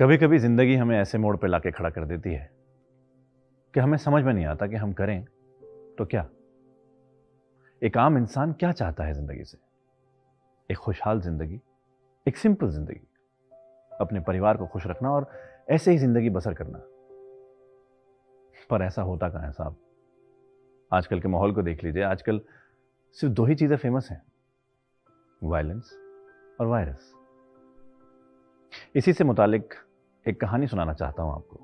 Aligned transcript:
कभी 0.00 0.16
कभी 0.18 0.38
ज़िंदगी 0.38 0.74
हमें 0.76 0.98
ऐसे 0.98 1.18
मोड़ 1.18 1.36
पे 1.36 1.46
लाके 1.46 1.70
खड़ा 1.70 1.90
कर 1.90 2.04
देती 2.04 2.30
है 2.30 2.50
कि 3.74 3.80
हमें 3.80 3.96
समझ 3.98 4.22
में 4.24 4.32
नहीं 4.32 4.44
आता 4.46 4.66
कि 4.66 4.76
हम 4.76 4.92
करें 4.92 5.24
तो 5.98 6.04
क्या? 6.04 6.28
एक 7.82 7.96
आम 7.96 8.18
इंसान 8.18 8.52
क्या 8.52 8.72
चाहता 8.72 9.04
है 9.04 9.14
ज़िंदगी 9.14 9.44
से? 9.44 9.58
एक 10.70 10.76
खुशहाल 10.76 11.20
ज़िंदगी, 11.20 11.60
एक 12.26 12.36
सिंपल 12.36 12.70
ज़िंदगी, 12.70 13.00
अपने 14.00 14.20
परिवार 14.20 14.56
को 14.56 14.66
खुश 14.66 14.86
रखना 14.86 15.12
और 15.12 15.30
ऐसे 15.70 15.90
ही 15.90 15.98
ज़िंदगी 15.98 16.30
बसर 16.30 16.54
करना। 16.54 16.82
पर 18.70 18.82
ऐसा 18.82 19.02
होता 19.02 19.28
कहाँ 19.28 19.46
है 19.46 19.52
साहब? 19.52 19.76
आजकल 20.92 21.20
के 21.20 21.28
माहौल 21.28 21.54
को 21.54 21.62
देख 21.62 21.84
लीजिए, 21.84 22.02
आजकल 22.02 22.40
सिर्फ़ 23.16 23.34
दो 23.34 23.44
ही 23.44 23.54
चीज़ें 23.54 23.76
फ़ेमस 23.76 24.08
हैं 24.10 24.22
वायलेंस 25.42 25.98
और 26.60 26.66
वायरस 26.66 27.12
इसी 28.96 29.12
से 29.12 29.24
मुतालिक 29.24 29.74
एक 30.26 30.40
कहानी 30.40 30.66
सुनाना 30.66 30.92
चाहता 30.92 31.22
हूँ 31.22 31.32
आपको। 31.34 31.60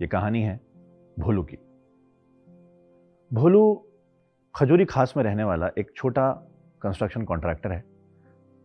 ये 0.00 0.06
कहानी 0.08 0.42
है 0.42 0.60
भोलू 1.16 1.42
की। 1.42 1.56
भोलू 3.30 3.62
खजूरी 4.54 4.84
खास 4.84 5.12
में 5.16 5.22
रहने 5.24 5.44
वाला 5.44 5.68
एक 5.78 5.92
छोटा 5.96 6.30
कंस्ट्रक्शन 6.82 7.24
कॉन्ट्रैक्टर 7.24 7.72
है, 7.72 7.84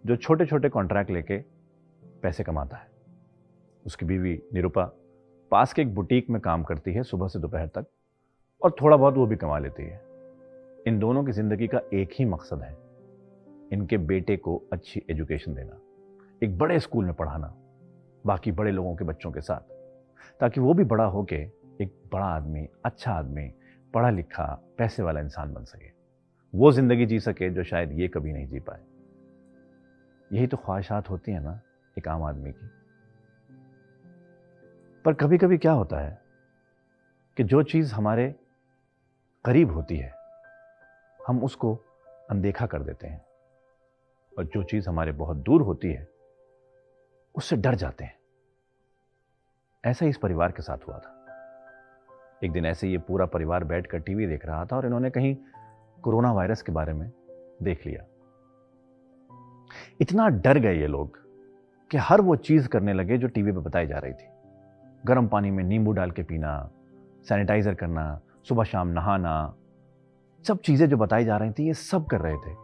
जो 0.03 0.15
छोटे 0.15 0.45
छोटे 0.45 0.69
कॉन्ट्रैक्ट 0.69 1.11
लेके 1.11 1.37
पैसे 2.23 2.43
कमाता 2.43 2.77
है। 2.77 2.89
उसकी 3.85 4.05
बीवी 4.05 4.39
निरूपा 4.53 4.85
पास 5.51 5.73
के 5.73 5.81
एक 5.81 5.93
बुटीक 5.95 6.29
में 6.29 6.41
काम 6.41 6.63
करती 6.63 6.93
है 6.93 7.03
सुबह 7.03 7.27
से 7.27 7.39
दोपहर 7.39 7.67
तक 7.67 7.91
और 8.61 8.75
थोड़ा 8.81 8.97
बहुत 8.97 9.17
वो 9.17 9.25
भी 9.25 9.35
कमा 9.35 9.59
लेती 9.59 9.83
है। 9.83 10.01
इन 10.87 10.99
दोनों 10.99 11.23
की 11.23 11.31
ज़िंदगी 11.33 11.67
का 11.67 11.81
एक 11.93 12.09
ही 12.13 12.25
मकसद 12.25 12.61
है, 12.61 12.75
इनके 13.73 13.97
बेटे 13.99 14.37
को 14.37 14.61
अच्छी 14.73 15.05
एजुकेशन 15.11 15.53
देना, 15.53 15.79
एक 16.41 16.57
बड़े 16.57 16.79
स्कूल 16.79 17.05
में 17.05 17.13
पढ़ाना 17.13 17.55
बाकी 18.27 18.51
बड़े 18.51 18.71
लोगों 18.71 18.95
के 18.95 19.05
बच्चों 19.05 19.31
के 19.31 19.41
साथ, 19.41 19.59
ताकि 20.39 20.59
वो 20.61 20.73
भी 20.73 20.83
बड़ा 20.83 21.03
होके 21.03 21.35
एक 21.81 22.09
बड़ा 22.13 22.25
आदमी 22.25 22.67
अच्छा 22.85 23.13
आदमी, 23.13 23.53
पढ़ा 23.93 24.09
लिखा, 24.09 24.63
पैसे 24.77 25.03
वाला 25.03 25.19
इंसान 25.19 25.53
बन 25.53 25.63
सके। 25.63 25.91
वो 26.55 26.71
ज़िंदगी 26.71 27.05
जी 27.05 27.19
सके 27.19 27.49
जो 27.49 27.63
शायद 27.63 27.91
ये 27.91 28.07
कभी 28.07 28.33
नहीं 28.33 28.47
जी 28.47 28.59
पाए। 28.59 28.83
यही 30.33 30.47
तो 30.47 30.57
ख्वाहिशात 30.57 31.09
होती 31.09 31.31
है 31.31 31.39
ना, 31.39 31.61
एक 31.97 32.07
आम 32.07 32.23
आदमी 32.23 32.51
की। 32.51 32.69
पर 35.05 35.13
कभी 35.13 35.37
कभी 35.37 35.57
क्या 35.57 35.71
होता 35.71 35.99
है 35.99 36.21
कि 37.37 37.43
जो 37.43 37.63
चीज़ 37.63 37.93
हमारे 37.93 38.35
करीब 39.45 39.71
होती 39.71 39.97
है, 39.97 40.13
हम 41.27 41.43
उसको 41.43 41.79
अनदेखा 42.29 42.65
कर 42.65 42.83
देते 42.83 43.07
हैं। 43.07 43.25
और 44.37 44.43
जो 44.43 44.63
चीज़ 44.63 44.89
हमारे 44.89 45.11
बहुत 45.11 45.37
दूर 45.37 45.61
होती 45.61 45.91
है, 45.91 46.07
उससे 47.35 47.55
डर 47.55 47.75
जाते 47.75 48.03
हैं। 48.03 48.16
ऐसा 49.85 50.05
ही 50.05 50.09
इस 50.09 50.17
परिवार 50.17 50.51
के 50.51 50.61
साथ 50.61 50.77
हुआ 50.87 50.97
था। 50.97 51.25
एक 52.43 52.51
दिन 52.51 52.65
ऐसे 52.65 52.89
ये 52.89 52.97
पूरा 52.97 53.25
परिवार 53.25 53.63
बैठकर 53.63 53.99
टीवी 53.99 54.27
देख 54.27 54.45
रहा 54.45 54.65
था 54.65 54.75
और 54.75 54.85
इन्होंने 54.85 55.09
कहीं 55.09 55.35
कोरोना 56.01 56.31
वायरस 56.31 56.61
के 56.61 56.71
बारे 56.71 56.93
में 56.93 57.11
देख 57.63 57.85
लिया। 57.85 58.05
इतना 60.01 60.27
डर 60.27 60.59
गए 60.59 60.79
ये 60.79 60.87
लोग 60.87 61.19
कि 61.91 61.97
हर 61.97 62.21
वो 62.21 62.35
चीज़ 62.35 62.67
करने 62.67 62.93
लगे 62.93 63.17
जो 63.17 63.27
टीवी 63.27 63.51
पे 63.51 63.57
बताई 63.57 63.87
जा 63.87 63.97
रही 63.97 64.13
थी। 64.13 64.27
गर्म 65.05 65.27
पानी 65.27 65.51
में 65.51 65.63
नींबू 65.63 65.91
डाल 65.91 66.11
के 66.11 66.23
पीना, 66.23 66.69
सैनिटाइजर 67.29 67.73
करना, 67.73 68.21
सुबह 68.49 68.63
शाम 68.63 68.87
नहाना, 68.87 69.55
सब 70.47 70.59
चीज़ें 70.59 70.89
जो 70.89 70.97
बताई 70.97 71.25
जा 71.25 71.37
रही 71.37 71.51
थी, 71.51 71.67
ये 71.67 71.73
सब 71.73 72.05
कर 72.05 72.21
रहे 72.21 72.35
थे। 72.35 72.55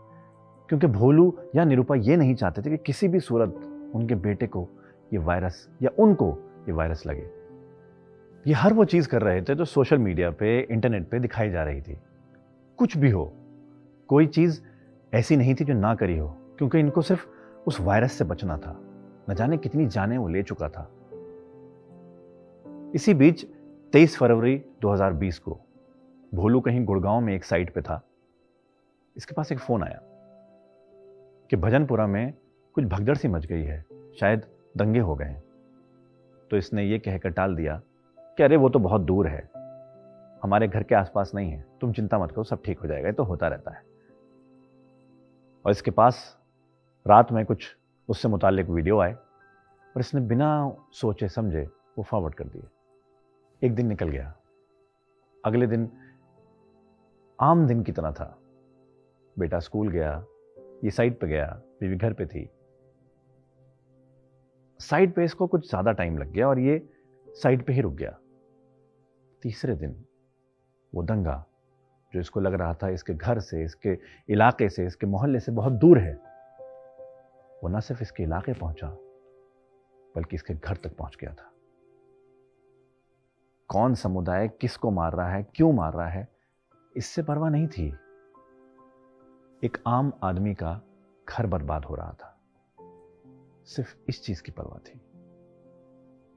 क्योंकि 0.70 0.88
भोलू 0.88 1.38
या 1.56 1.64
निरूपा 1.64 1.96
ये 1.96 2.16
नहीं 2.16 2.36
चाहते 2.36 2.62
थे 2.62 2.70
कि 2.70 2.78
किसी 2.78 3.08
भी 3.08 3.20
सूरत 3.20 3.56
उनके 3.96 4.16
बेटे 4.16 4.48
को 4.48 4.70
ये 5.14 5.20
वायरस 5.20 5.70
या 5.82 5.90
उनको 6.00 6.50
ये 6.68 6.72
वायरस 6.72 7.06
लगे। 7.06 7.30
ये 8.48 8.54
हर 8.54 8.74
वो 8.74 8.86
चीज़ 8.86 9.08
कर 9.08 9.22
रहे 9.22 9.42
थे 9.42 9.56
जो 9.56 9.66
सोशल 9.66 9.98
मीडिया 9.98 10.32
पे, 10.32 10.62
इंटरनेट 10.62 11.10
पे 11.10 11.20
दिखाई 11.20 11.50
जा 11.50 11.64
रही 11.64 11.82
थी। 11.82 12.00
कुछ 12.78 12.98
भी 12.98 13.10
हो, 13.10 13.34
कोई 14.08 14.28
चीज़ 14.28 14.62
ऐसी 15.14 15.38
नहीं 15.38 15.56
थी 15.56 15.64
जो 15.64 15.74
ना 15.74 15.96
करी 15.96 16.18
हो, 16.18 16.28
क्योंकि 16.58 16.80
इनको 16.80 17.02
सिर्फ़ 17.02 17.28
उस 17.68 17.82
वायरस 17.82 18.12
से 18.12 18.24
बचना 18.24 18.58
था। 18.58 18.80
न 19.30 19.34
जाने 19.34 19.58
कितनी 19.58 19.86
जाने 19.86 20.18
वो 20.18 20.28
ले 20.28 20.44
चुका 20.44 20.70
था। 20.70 20.92
इसी 22.96 23.14
बीच 23.14 23.46
23 23.92 24.18
फरवरी 24.18 24.66
2020 24.82 25.40
को 25.40 25.60
भोलू 26.34 26.62
कहीं 26.62 26.86
गुड़गांव 26.86 27.22
में 27.22 27.36
एक 27.36 27.44
साइट 27.44 27.74
पे 27.74 27.82
था। 27.82 28.08
इसके 29.18 29.34
पास 29.34 29.52
एक 29.52 29.60
फ़ोन 29.60 29.84
आया 29.84 30.00
कि 31.50 31.56
भजनपुरा 31.56 32.08
में 32.08 32.34
कुछ 32.74 32.84
भगदड़ 32.84 33.16
सी 33.16 33.28
मच 33.28 33.46
गई 33.46 33.64
है, 33.64 33.86
शायद 34.20 34.42
दंगे 34.78 35.00
हो 35.00 35.16
गए 35.16 35.36
तो 36.54 36.58
इसने 36.58 36.84
ये 36.84 37.00
कहकर 37.00 37.30
टाल 37.30 37.56
दिया 37.56 37.82
कि 38.20 38.44
अरे 38.44 38.58
वो 38.58 38.70
तो 38.70 38.80
बहुत 38.80 39.02
दूर 39.02 39.28
है। 39.28 39.50
हमारे 40.44 40.68
घर 40.68 40.84
के 40.84 40.96
आसपास 40.96 41.32
नहीं 41.36 41.52
है। 41.52 41.66
तुम 41.82 41.94
चिंता 41.94 42.20
मत 42.20 42.32
करो, 42.32 42.44
सब 42.44 42.64
ठीक 42.64 42.80
हो 42.80 42.88
जाएगा 42.88 43.12
तो 43.12 43.24
होता 43.24 43.48
रहता 43.48 43.72
है। 43.72 43.84
और 45.66 45.72
इसके 45.72 45.92
पास 45.92 46.38
रात 47.08 47.32
में 47.32 47.46
कुछ 47.46 47.78
उससे 48.10 48.28
मुतालिक 48.28 48.70
वीडियो 48.70 49.00
आए 49.00 49.14
और 49.14 50.00
इसने 50.00 50.22
बिना 50.22 50.76
सोचे 50.92 51.28
समझे 51.28 51.70
वो 51.98 52.04
फॉरवर्ड 52.04 52.36
कर 52.36 52.44
दिए। 52.44 52.64
एक 53.68 53.76
दिन 53.76 53.88
निकल 53.88 54.10
गया। 54.10 54.36
अगले 55.46 55.68
दिन 55.68 55.92
आम 57.42 57.68
दिन 57.68 57.84
की 57.84 57.92
तरह 57.92 58.12
था। 58.12 58.38
बेटा 59.40 59.60
स्कूल 59.60 59.88
गया, 59.88 60.26
ये 60.84 60.92
साइड 60.92 61.20
पे 61.20 61.28
गया, 61.28 61.62
बीवी 61.82 61.96
घर 61.96 62.14
पे 62.14 62.26
थी। 62.26 62.50
साइड 64.84 65.14
पे 65.14 65.24
इसको 65.24 65.48
कुछ 65.48 65.70
ज़्यादा 65.70 65.92
टाइम 65.92 66.18
लग 66.18 66.32
गया 66.32 66.48
और 66.48 66.60
ये 66.60 66.82
साइड 67.28 67.66
पे 67.66 67.74
ही 67.74 67.82
रुक 67.82 67.94
गया। 67.94 68.18
तीसरे 69.44 69.76
दिन 69.76 69.96
वो 70.94 71.04
दंगा, 71.04 71.44
जो 72.14 72.20
इसको 72.20 72.40
लग 72.40 72.54
रहा 72.54 72.74
था 72.74 72.90
इसके 72.90 73.14
घर 73.14 73.40
से, 73.40 73.64
इसके 73.64 73.98
इलाके 74.30 74.70
से, 74.70 74.86
इसके 74.86 75.08
मोहल्ले 75.08 75.40
से 75.40 75.52
बहुत 75.52 75.74
दूर 75.74 75.98
है, 75.98 76.14
वो 77.64 77.70
ना 77.70 77.80
सिर्फ़ 77.80 78.02
इसके 78.02 78.24
इलाके 78.24 78.54
पहुँचा, 78.54 78.88
बल्कि 80.16 80.36
इसके 80.36 80.54
घर 80.54 80.76
तक 80.76 80.96
पहुँच 80.98 81.18
गया 81.22 81.34
था। 81.34 81.52
कौन 83.70 83.94
समुदाय 83.96 84.48
किसको 84.62 84.92
मार 84.92 85.14
रहा 85.14 85.30
है, 85.30 85.44
क्यों 85.56 85.72
मार 85.74 85.94
रहा 85.94 86.08
है, 86.08 86.28
इससे 86.96 87.24
परवाह 87.24 87.50
नहीं 87.50 87.68
थी। 87.68 87.88
एक 89.64 89.78
आम 89.88 90.12
आदमी 90.24 90.54
का 90.54 90.80
घर 91.28 91.48
बर्बाद 91.48 91.86
हो 91.86 91.96
रहा 91.96 92.12
था। 92.12 92.33
सिर्फ़ 93.66 93.96
इस 94.10 94.24
चीज़ 94.24 94.44
की 94.44 94.52
परवाह 94.52 94.78
थी। 94.78 95.02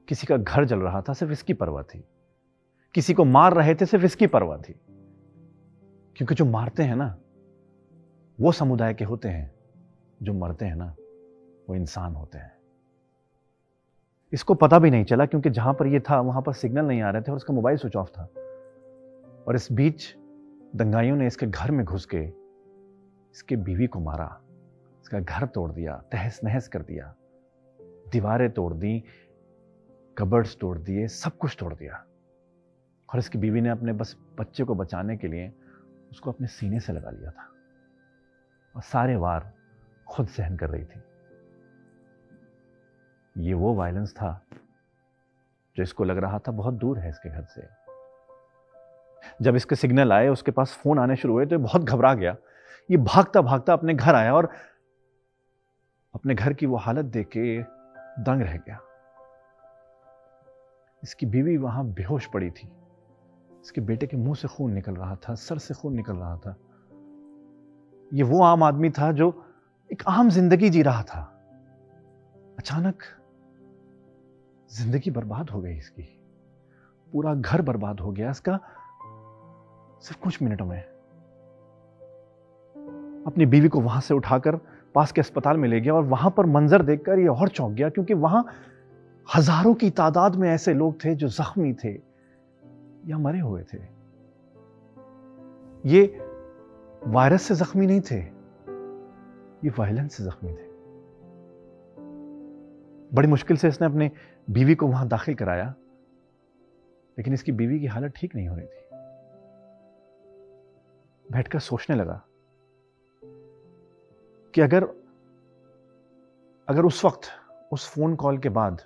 किसी 0.07 0.27
का 0.27 0.37
घर 0.37 0.65
जल 0.65 0.79
रहा 0.79 1.01
था, 1.01 1.13
सिर्फ़ 1.13 1.33
इसकी 1.33 1.53
परवाह 1.53 1.83
थी। 1.83 2.05
किसी 2.93 3.13
को 3.13 3.25
मार 3.25 3.53
रहे 3.53 3.75
थे, 3.75 3.85
सिर्फ़ 3.85 4.05
इसकी 4.05 4.27
परवाह 4.27 4.57
थी। 4.57 4.73
क्योंकि 6.15 6.35
जो 6.35 6.45
मारते 6.45 6.83
हैं 6.83 6.95
ना, 6.95 7.17
वो 8.39 8.51
समुदाय 8.51 8.93
के 8.93 9.05
होते 9.05 9.29
हैं। 9.29 9.57
जो 10.23 10.33
मरते 10.33 10.65
हैं 10.65 10.75
ना, 10.75 10.95
वो 11.69 11.75
इंसान 11.75 12.15
होते 12.15 12.37
हैं। 12.37 12.57
इसको 14.33 14.53
पता 14.53 14.79
भी 14.79 14.89
नहीं 14.89 15.03
चला 15.03 15.25
क्योंकि 15.25 15.49
जहाँ 15.49 15.73
पर 15.73 15.87
ये 15.87 15.99
था, 15.99 16.21
वहाँ 16.21 16.41
पर 16.41 16.53
सिग्नल 16.53 16.85
नहीं 16.85 17.01
आ 17.01 17.09
रहे 17.09 17.21
थे 17.21 17.31
और 17.31 17.35
उसका 17.35 17.53
मोबाइल 17.53 17.77
स्विच 17.77 17.95
ऑफ़ 17.95 18.09
था। 18.09 18.23
और 19.47 19.55
इस 19.55 19.67
बीच 19.71 20.15
दंगाइयों 20.75 21.15
ने 21.15 21.27
इसके 21.27 21.47
घर 21.47 21.71
में 21.71 21.85
घुस 21.85 22.05
के 22.05 22.23
इसके 23.33 23.55
बीवी 23.55 23.87
को 23.87 23.99
मारा। 23.99 24.41
इसका 25.07 25.19
घर 25.19 25.45
तोड़ 25.45 25.71
दिया 25.71 25.93
तहस 26.11 26.39
नहस 26.43 26.67
कर 26.67 26.81
दिया, 26.81 27.13
दीवारें 28.11 28.49
तोड़ 28.51 28.73
दी, 28.73 29.03
कबर्ड्स 30.17 30.57
तोड़ 30.57 30.77
दिए, 30.77 31.07
सब 31.07 31.37
कुछ 31.37 31.55
तोड़ 31.59 31.73
दिया। 31.73 32.03
और 33.09 33.19
इसकी 33.19 33.37
बीवी 33.37 33.61
ने 33.61 33.69
अपने 33.69 33.93
बस 33.93 34.15
बच्चे 34.39 34.63
को 34.63 34.75
बचाने 34.75 35.17
के 35.17 35.27
लिए 35.27 35.53
उसको 36.11 36.31
अपने 36.31 36.47
सीने 36.47 36.79
से 36.79 36.93
लगा 36.93 37.09
लिया 37.09 37.31
था। 37.31 37.47
और 38.75 38.81
सारे 38.81 39.15
वार 39.15 39.51
खुद 40.07 40.27
सहन 40.27 40.57
कर 40.57 40.69
रही 40.69 40.83
थी। 40.83 41.01
ये 43.35 43.53
वो 43.53 43.73
वायलेंस 43.75 44.13
था 44.13 44.41
जो 45.75 45.83
इसको 45.83 46.03
लग 46.03 46.17
रहा 46.17 46.39
था 46.39 46.51
बहुत 46.51 46.73
दूर 46.73 46.99
है 46.99 47.09
इसके 47.09 47.29
घर 47.29 47.43
से। 47.45 47.67
जब 49.41 49.55
इसके 49.55 49.75
सिग्नल 49.75 50.13
आए, 50.13 50.27
उसके 50.27 50.51
पास 50.51 50.79
फ़ोन 50.83 50.99
आने 50.99 51.15
शुरू 51.15 51.33
हुए 51.33 51.45
तो 51.45 51.59
बहुत 51.59 51.81
घबरा 51.81 52.13
गया। 52.13 52.35
ये 52.91 52.97
भागता 52.97 53.41
भागता 53.41 53.73
अपने 53.73 53.93
घर 53.93 54.15
आया 54.15 54.33
और 54.35 54.51
अपने 56.17 56.35
घर 56.35 56.53
की 56.53 56.65
वो 56.65 56.77
हालत 56.77 57.05
देख 57.05 57.27
के 57.27 57.41
दंग 58.23 58.41
रह 58.41 58.55
गया। 58.57 58.79
इसकी 61.03 61.25
बीवी 61.25 61.57
वहाँ 61.57 61.83
बेहोश 61.87 62.25
पड़ी 62.25 62.49
थी। 62.49 62.67
इसके 63.61 63.81
बेटे 63.81 64.07
के 64.07 64.17
मुँह 64.17 64.35
से 64.35 64.47
खून 64.47 64.71
निकल 64.73 64.95
रहा 64.95 65.15
था, 65.15 65.35
सर 65.35 65.57
से 65.57 65.73
खून 65.73 65.93
निकल 65.93 66.15
रहा 66.15 66.37
था। 66.37 66.55
ये 68.11 68.23
वो 68.23 68.41
आम 68.43 68.63
आदमी 68.63 68.89
था 68.89 69.11
जो 69.11 69.27
एक 69.91 70.03
आम 70.07 70.29
ज़िंदगी 70.29 70.69
जी 70.69 70.81
रहा 70.81 71.03
था। 71.03 71.21
अचानक 72.59 73.03
ज़िंदगी 74.69 75.11
बर्बाद 75.11 75.49
हो 75.49 75.61
गई 75.61 75.75
इसकी। 75.77 76.03
पूरा 77.11 77.33
घर 77.33 77.61
बर्बाद 77.61 77.99
हो 77.99 78.11
गया 78.11 78.31
इसका। 78.31 78.57
सिर्फ़ 80.01 80.21
कुछ 80.23 80.41
मिनटों 80.41 80.65
में 80.65 80.81
अपनी 83.25 83.45
बीवी 83.45 83.67
को 83.67 83.79
वहाँ 83.81 84.01
से 84.01 84.13
उठाकर 84.13 84.59
पास 84.95 85.11
के 85.11 85.21
अस्पताल 85.21 85.57
में 85.57 85.67
ले 85.69 85.79
गया 85.81 85.93
और 85.93 86.03
वहाँ 86.05 86.31
पर 86.37 86.45
मंजर 86.47 86.81
देखकर 86.83 87.19
ये 87.19 87.27
और 87.27 87.49
चौंक 87.49 87.73
गया, 87.73 87.89
क्योंकि 87.89 88.13
वहाँ 88.15 88.45
हज़ारों 89.27 89.73
की 89.73 89.89
तादाद 89.91 90.35
में 90.35 90.49
ऐसे 90.49 90.73
लोग 90.73 91.03
थे 91.03 91.15
जो 91.15 91.27
जख्मी 91.29 91.73
थे 91.73 91.93
या 93.05 93.17
मरे 93.17 93.39
हुए 93.39 93.63
थे। 93.63 93.77
ये 95.83 96.05
वायरस 97.05 97.41
से 97.41 97.55
जख्मी 97.55 97.85
नहीं 97.87 98.01
थे, 98.01 98.19
ये 99.63 99.69
वायलेंस 99.79 100.13
से 100.13 100.23
जख्मी 100.23 100.51
थे। 100.51 100.65
बड़ी 103.11 103.27
मुश्किल 103.27 103.57
से 103.57 103.67
इसने 103.67 103.87
अपने 103.87 104.09
बीवी 104.47 104.75
को 104.75 104.87
वहाँ 104.87 105.07
दाखिल 105.07 105.35
कराया, 105.35 105.73
लेकिन 107.17 107.33
इसकी 107.33 107.51
बीवी 107.51 107.79
की 107.79 107.85
हालत 107.87 108.13
ठीक 108.15 108.35
नहीं 108.35 108.47
हो 108.47 108.55
रही 108.55 108.65
थी। 108.65 108.85
बैठकर 111.25 111.59
सोचने 111.59 111.95
लगा 111.95 112.21
कि 114.57 114.61
अगर 114.61 114.83
अगर 116.67 116.85
उस 116.85 117.05
वक्त, 117.05 117.21
उस 117.71 117.89
फ़ोन 117.89 118.15
कॉल 118.15 118.37
के 118.37 118.49
बाद 118.49 118.77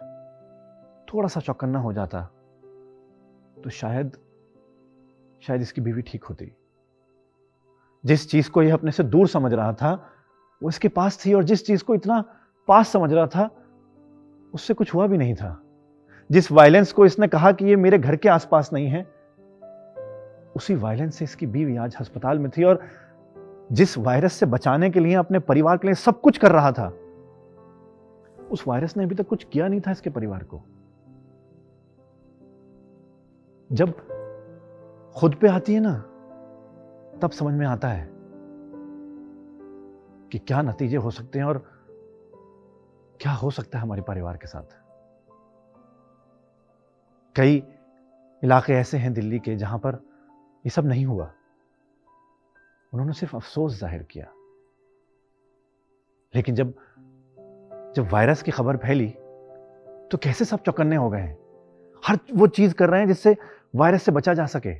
थोड़ा 1.13 1.27
सा 1.27 1.39
चौकन्ना 1.39 1.79
हो 1.79 1.93
जाता 1.93 2.21
तो 3.63 3.69
शायद 3.69 4.17
शायद 5.41 5.61
इसकी 5.61 5.81
बीवी 5.81 6.01
ठीक 6.01 6.23
होती। 6.23 6.51
जिस 8.05 8.29
चीज़ 8.29 8.49
को 8.51 8.63
यह 8.63 8.73
अपने 8.73 8.91
से 8.91 9.03
दूर 9.03 9.27
समझ 9.27 9.53
रहा 9.53 9.73
था, 9.73 9.93
वो 10.61 10.69
इसके 10.69 10.87
पास 10.87 11.25
थी 11.25 11.33
और 11.33 11.43
जिस 11.43 11.65
चीज़ 11.65 11.83
को 11.83 11.95
इतना 11.95 12.23
पास 12.67 12.87
समझ 12.87 13.13
रहा 13.13 13.27
था, 13.27 13.49
उससे 14.53 14.73
कुछ 14.73 14.93
हुआ 14.93 15.07
भी 15.07 15.17
नहीं 15.17 15.35
था। 15.35 15.61
जिस 16.31 16.51
वायलेंस 16.51 16.91
को 16.91 17.05
इसने 17.05 17.27
कहा 17.27 17.51
कि 17.51 17.65
ये 17.65 17.75
मेरे 17.75 17.99
घर 17.99 18.15
के 18.15 18.29
आसपास 18.29 18.73
नहीं 18.73 18.87
है, 18.87 19.03
उसी 20.55 20.75
वायलेंस 20.75 21.15
से 21.15 21.25
इसकी 21.25 21.47
बीवी 21.47 21.77
आज 21.77 21.95
अस्पताल 21.95 22.39
में 22.39 22.51
थी 22.57 22.63
और 22.63 22.83
जिस 23.71 23.97
वायरस 23.97 24.33
से 24.33 24.45
बचाने 24.45 24.89
के 24.89 24.99
लिए 24.99 25.13
अपने 25.13 25.39
परिवार 25.39 25.77
के 25.77 25.87
लिए 25.87 25.95
सब 25.95 26.21
कुछ 26.21 26.37
कर 26.37 26.51
रहा 26.51 26.71
था, 26.71 26.87
उस 28.51 28.63
वायरस 28.67 28.97
ने 28.97 29.03
अभी 29.03 29.15
तक 29.15 29.27
कुछ 29.27 29.43
किया 29.43 29.67
नहीं 29.67 29.81
था 29.81 29.91
इसके 29.91 30.09
परिवार 30.09 30.43
को। 30.43 30.61
जब 33.71 33.91
खुद 35.15 35.35
पे 35.35 35.47
आती 35.47 35.73
है 35.73 35.79
ना, 35.79 35.93
तब 37.21 37.31
समझ 37.31 37.53
में 37.53 37.65
आता 37.67 37.87
है 37.87 38.09
कि 40.31 40.39
क्या 40.39 40.61
नतीजे 40.61 40.97
हो 40.97 41.11
सकते 41.11 41.39
हैं 41.39 41.45
और 41.45 41.57
क्या 43.21 43.31
हो 43.31 43.51
सकता 43.51 43.77
है 43.77 43.81
हमारे 43.81 44.01
परिवार 44.01 44.37
के 44.37 44.47
साथ। 44.47 44.63
कई 47.35 47.63
इलाके 48.43 48.73
ऐसे 48.73 48.97
हैं 48.97 49.13
दिल्ली 49.13 49.39
के 49.39 49.55
जहाँ 49.55 49.79
पर 49.79 49.93
ये 50.65 50.69
सब 50.69 50.85
नहीं 50.85 51.05
हुआ। 51.05 51.31
उन्होंने 52.93 53.13
सिर्फ़ 53.13 53.35
अफसोस 53.35 53.79
ज़ाहिर 53.79 54.03
किया। 54.03 54.25
लेकिन 56.33 56.55
जब 56.55 56.73
जब 57.95 58.09
वायरस 58.11 58.43
की 58.43 58.51
खबर 58.51 58.77
फैली 58.77 59.07
तो 60.11 60.17
कैसे 60.17 60.45
सब 60.45 60.61
चौकन्ने 60.63 60.95
हो 60.95 61.09
गए 61.09 61.35
हर 62.03 62.19
वो 62.33 62.47
चीज़ 62.47 62.73
कर 62.73 62.89
रहे 62.89 62.99
हैं 62.99 63.07
जिससे 63.07 63.35
वायरस 63.75 64.03
से 64.03 64.11
बचा 64.11 64.33
जा 64.33 64.45
सके। 64.45 64.73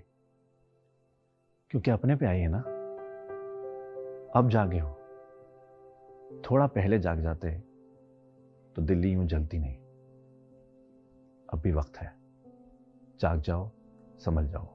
क्योंकि 1.72 1.92
अपने 1.92 2.16
पे 2.16 2.26
आई 2.26 2.40
है 2.40 2.48
ना। 2.48 2.60
अब 4.36 4.50
जागे 4.50 4.80
हो। 4.80 4.90
थोड़ा 6.42 6.68
पहले 6.68 7.00
जाग 7.00 7.22
जाते 7.22 7.52
तो 8.76 8.82
दिल्ली 8.82 9.12
यूँ 9.12 9.26
जलती 9.26 9.60
नहीं। 9.60 9.76
अब 11.50 11.62
भी 11.64 11.72
वक्त 11.72 11.98
है। 11.98 12.14
जाग 13.20 13.42
जाओ 13.42 13.70
समझ 14.20 14.46
जाओ। 14.46 14.66